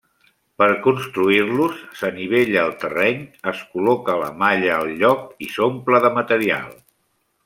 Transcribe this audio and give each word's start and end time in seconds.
Per 0.61 0.67
construir-los 0.85 1.75
s'anivella 1.99 2.63
el 2.69 2.73
terreny, 2.85 3.21
es 3.53 3.61
col·loca 3.75 4.15
la 4.23 4.31
malla 4.45 4.71
al 4.79 4.89
lloc 5.03 5.47
i 5.49 5.55
s'omple 5.57 6.01
de 6.07 6.11
material. 6.21 6.73